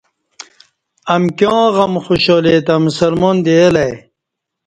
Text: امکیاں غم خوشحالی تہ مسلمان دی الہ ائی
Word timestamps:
امکیاں 1.15 1.63
غم 1.75 1.93
خوشحالی 2.05 2.55
تہ 2.65 2.73
مسلمان 2.85 3.35
دی 3.45 3.55
الہ 3.65 3.83
ائی 3.85 3.93